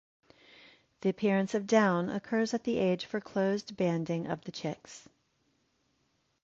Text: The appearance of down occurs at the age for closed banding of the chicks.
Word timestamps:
The 1.01 1.09
appearance 1.09 1.53
of 1.53 1.67
down 1.67 2.09
occurs 2.09 2.55
at 2.55 2.63
the 2.63 2.79
age 2.79 3.05
for 3.05 3.21
closed 3.21 3.77
banding 3.77 4.25
of 4.25 4.45
the 4.45 4.51
chicks. 4.51 5.07